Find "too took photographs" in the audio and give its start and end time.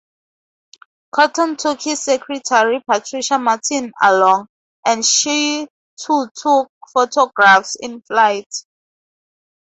5.95-7.75